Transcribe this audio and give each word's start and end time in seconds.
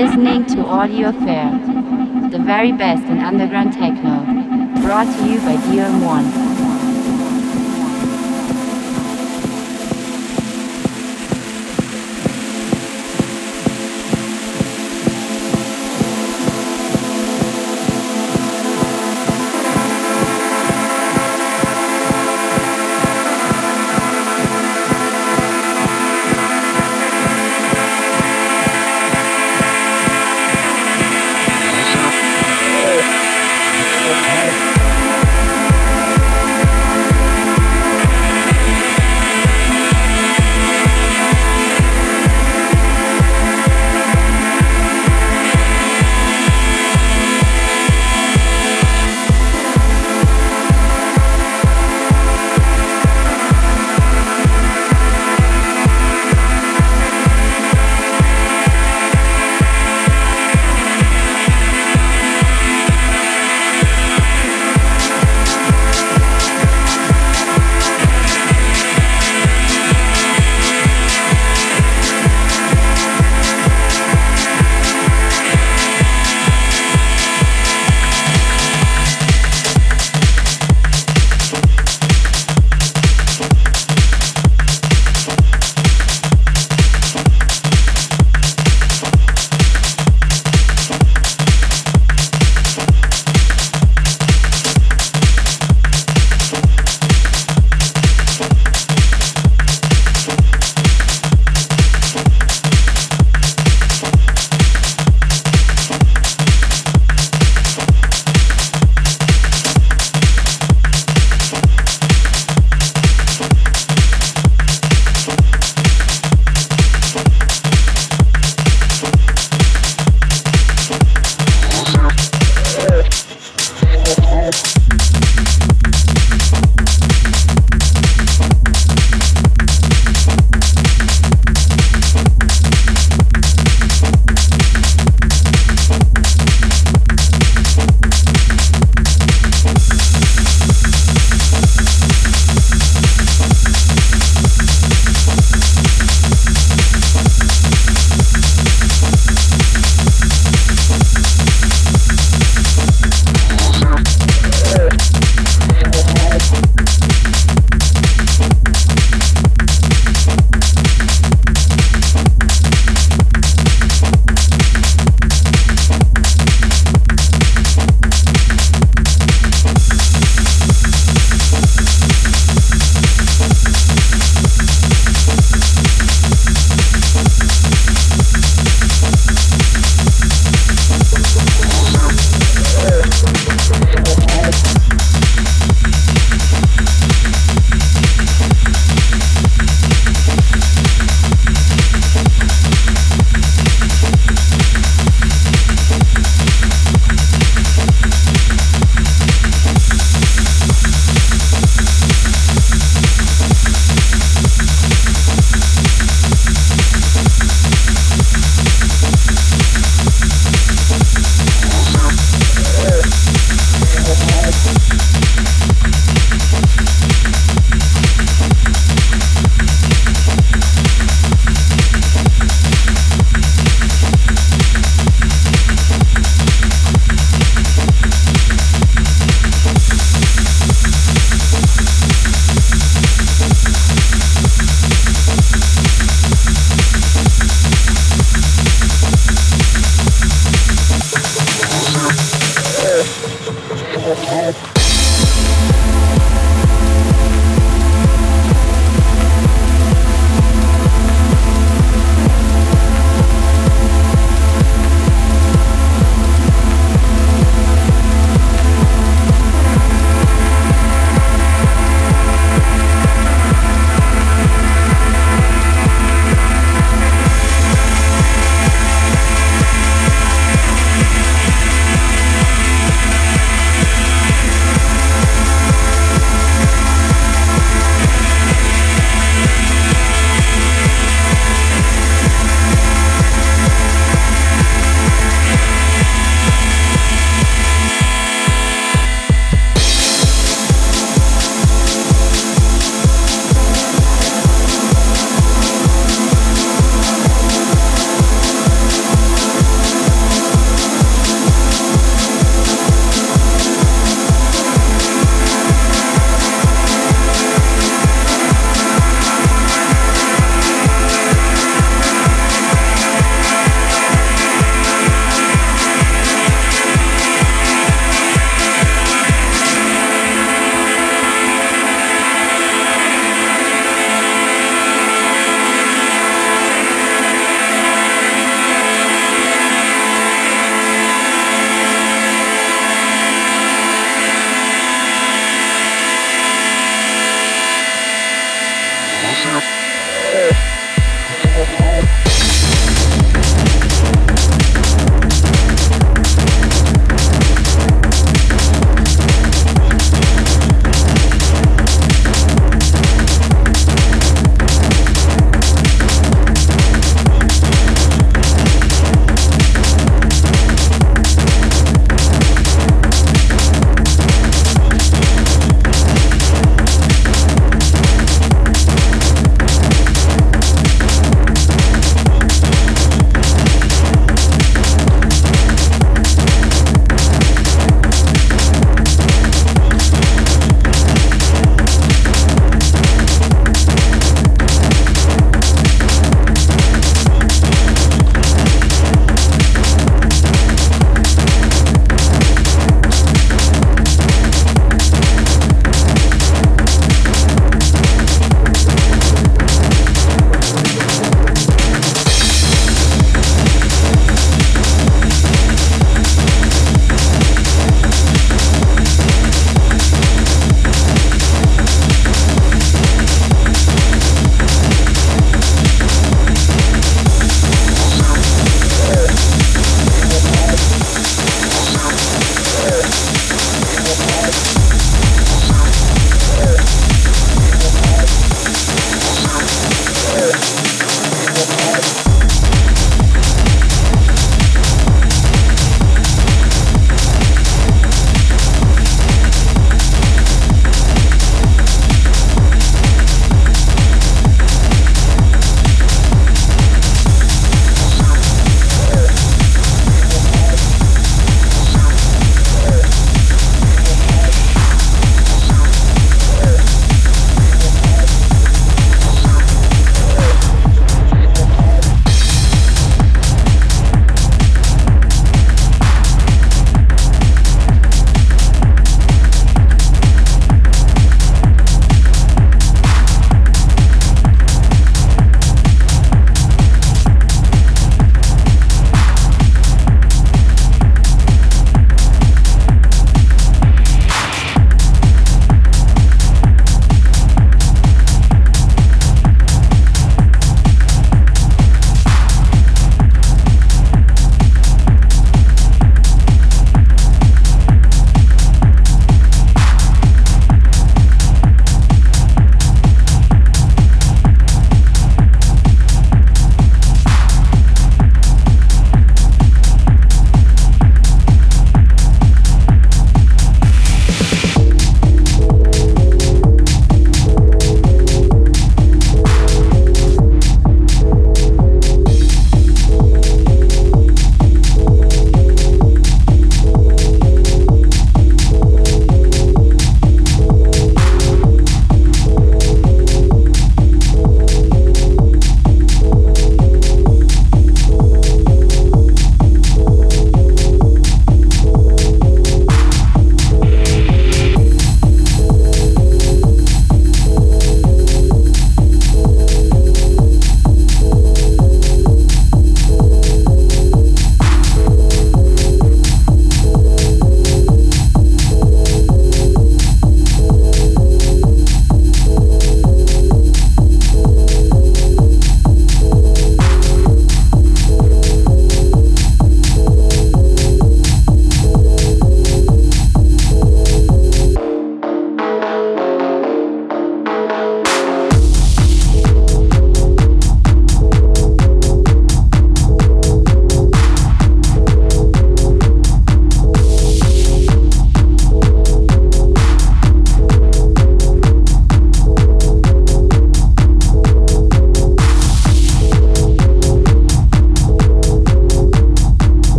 listening 0.00 0.46
to 0.46 0.64
Audio 0.64 1.10
Affair, 1.10 1.50
the 2.30 2.38
very 2.38 2.72
best 2.72 3.02
in 3.04 3.18
underground 3.18 3.74
techno, 3.74 4.24
brought 4.80 5.04
to 5.04 5.30
you 5.30 5.38
by 5.40 5.56
DOM1. 5.68 6.49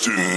Justin. 0.00 0.29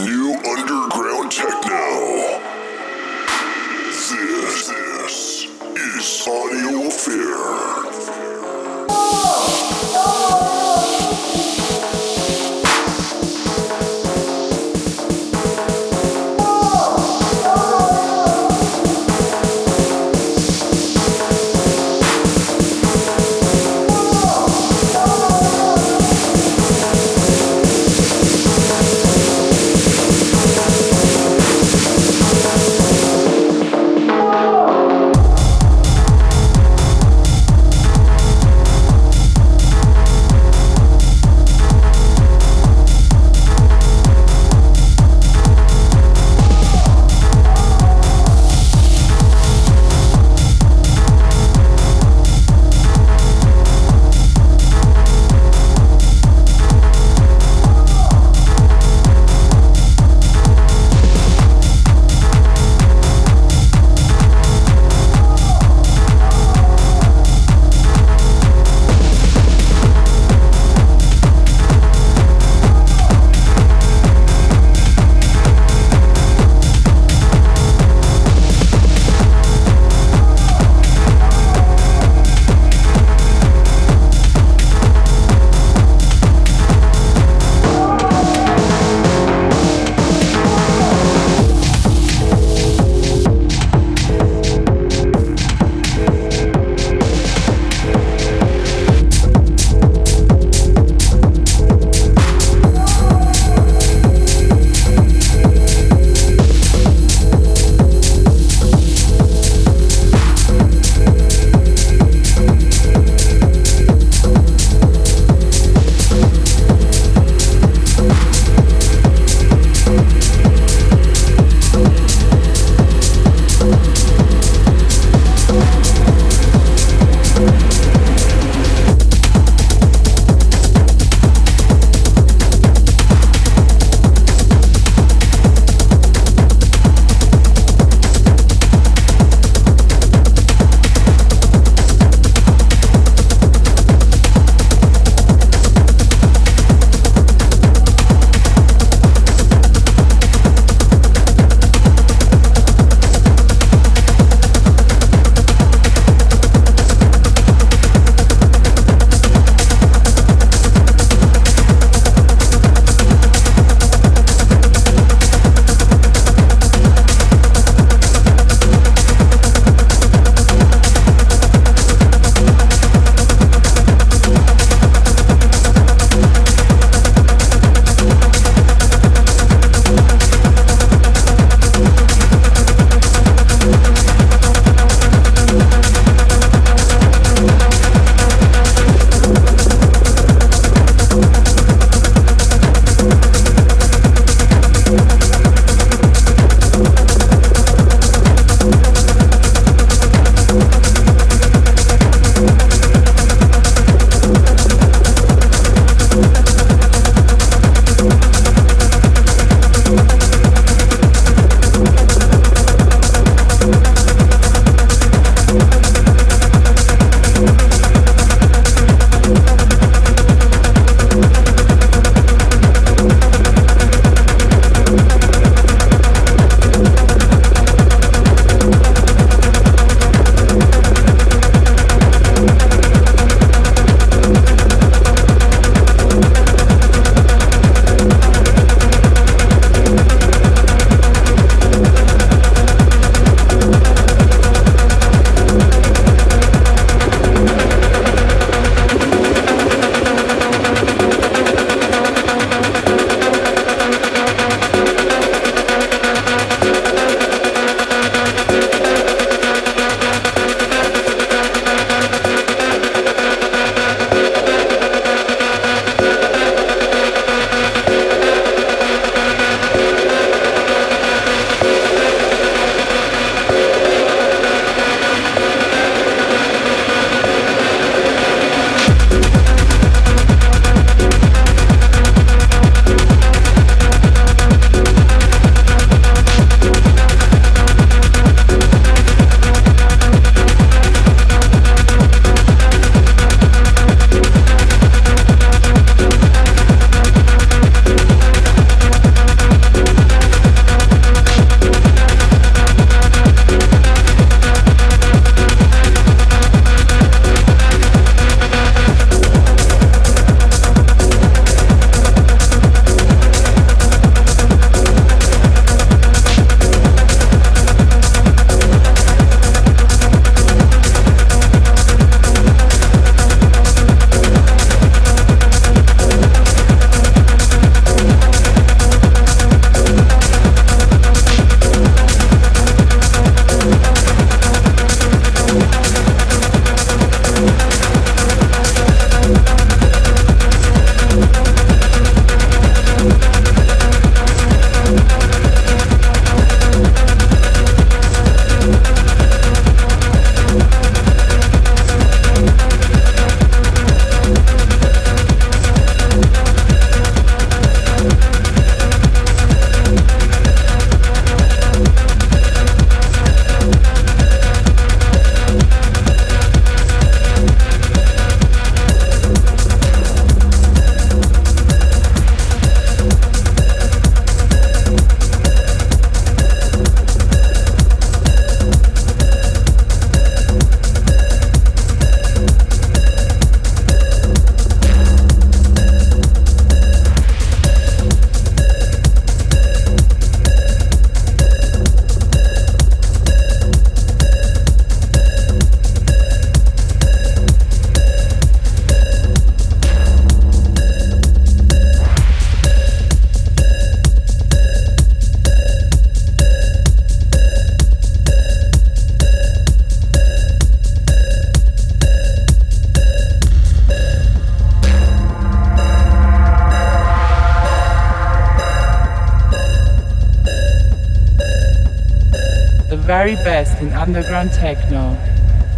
Underground 424.03 424.51
techno, 424.51 425.17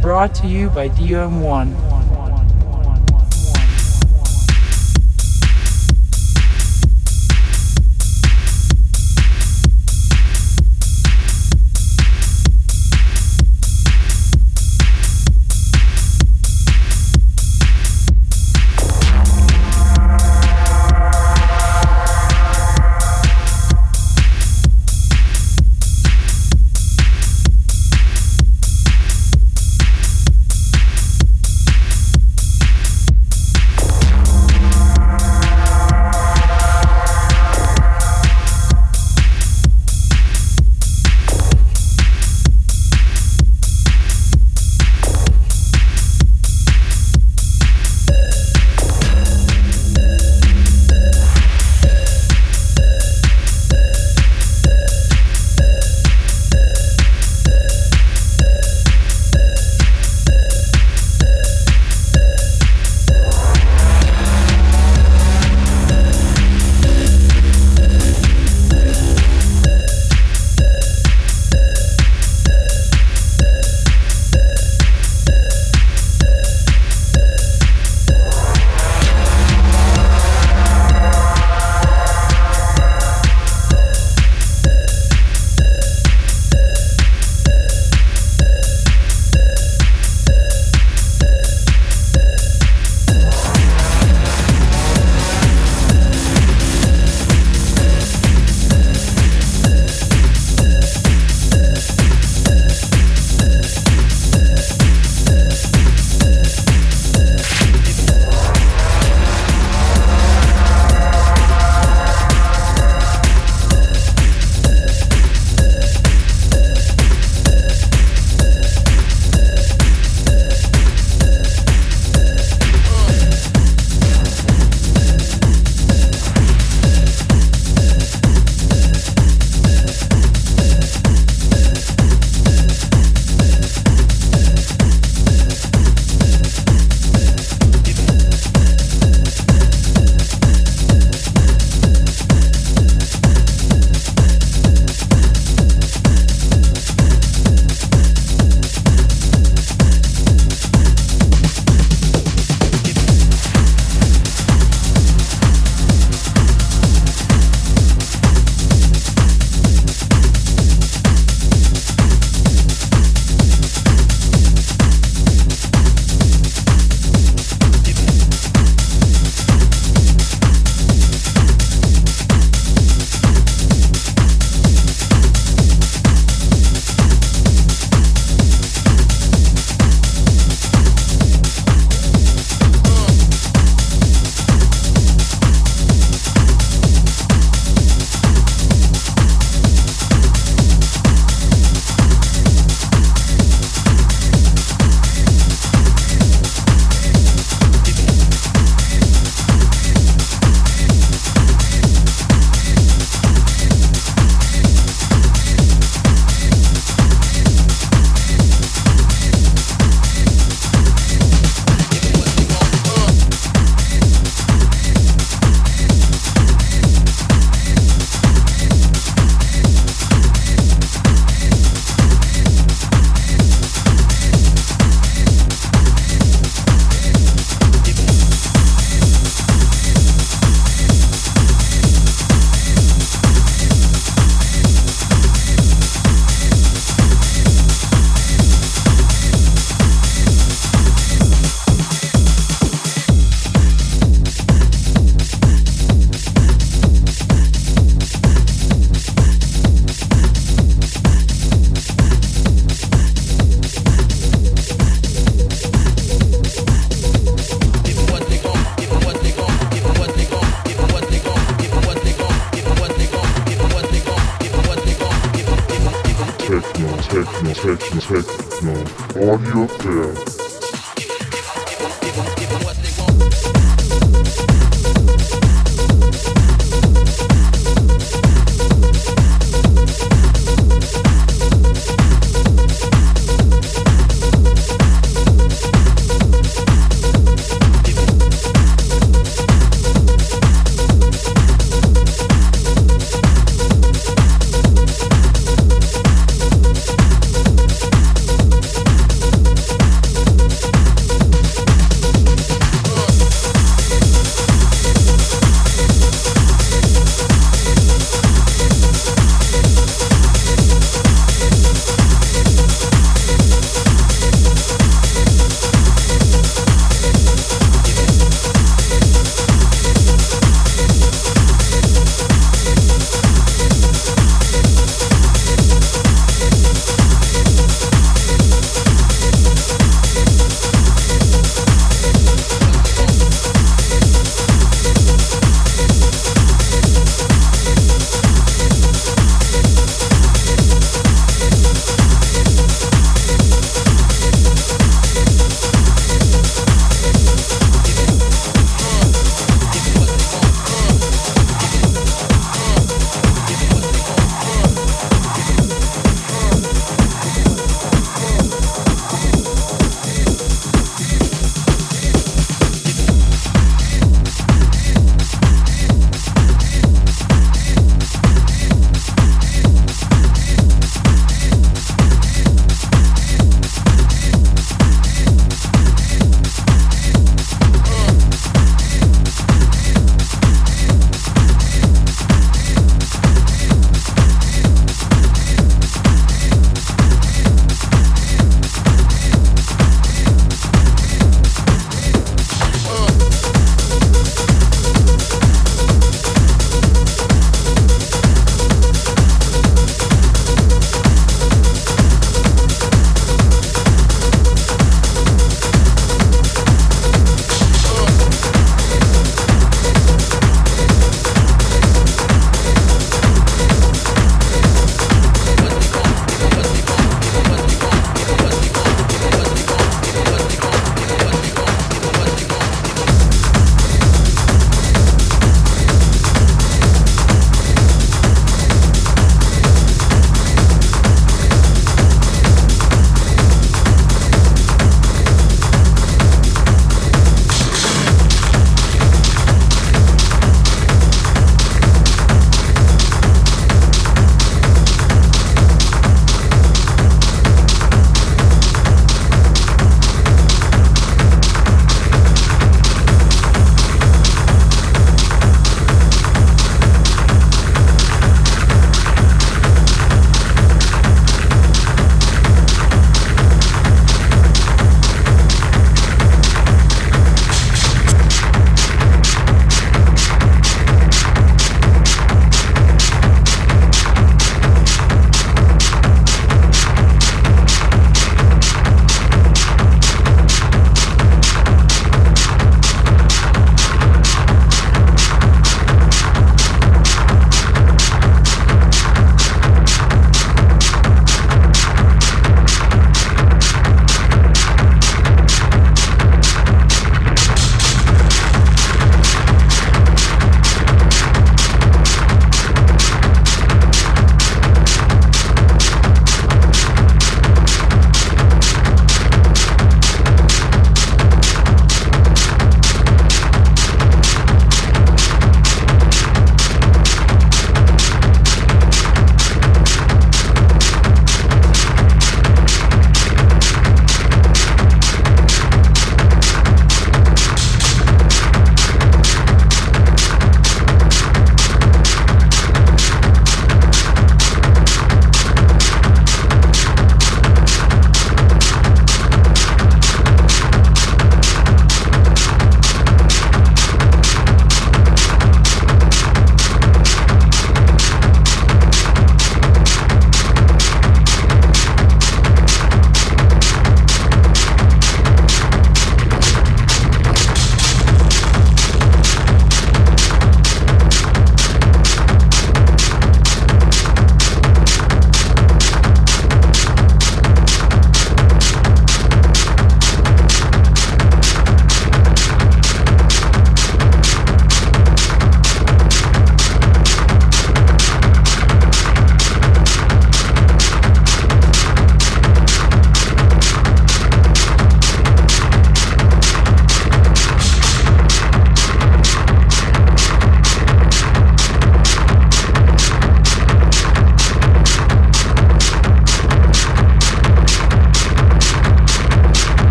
brought 0.00 0.32
to 0.32 0.46
you 0.46 0.70
by 0.70 0.88
DOM1. 0.90 1.91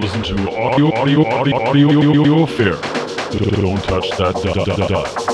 Listening 0.00 0.22
to 0.22 0.50
Audio 0.56 0.92
Audio 0.94 1.26
Audio 1.26 1.56
Audio 1.56 1.88
Audio 1.98 2.42
Affair. 2.44 2.76
Don't 3.60 3.82
touch 3.84 4.10
that 4.16 4.88
dot. 4.88 5.29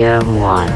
Radio 0.00 0.24
1. 0.40 0.69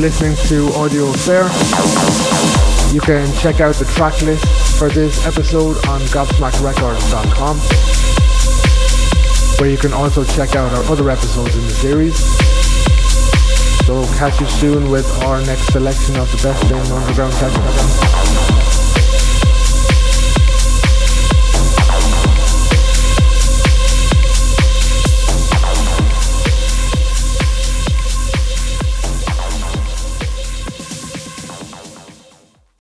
Listening 0.00 0.34
to 0.48 0.72
Audio 0.72 1.10
Affair. 1.10 1.44
You 2.94 3.02
can 3.02 3.30
check 3.36 3.60
out 3.60 3.74
the 3.74 3.84
track 3.84 4.22
list 4.22 4.46
for 4.78 4.88
this 4.88 5.26
episode 5.26 5.76
on 5.88 6.00
gobsmackedrecords.com, 6.00 7.58
where 9.60 9.68
you 9.68 9.76
can 9.76 9.92
also 9.92 10.24
check 10.24 10.56
out 10.56 10.72
our 10.72 10.84
other 10.84 11.10
episodes 11.10 11.54
in 11.54 11.62
the 11.64 11.70
series. 11.70 12.16
So 13.84 14.06
catch 14.16 14.40
you 14.40 14.46
soon 14.46 14.90
with 14.90 15.06
our 15.24 15.44
next 15.44 15.70
selection 15.70 16.16
of 16.16 16.32
the 16.32 16.48
best 16.48 16.64
in 16.70 16.78
underground 16.78 17.34
techno. 17.34 18.19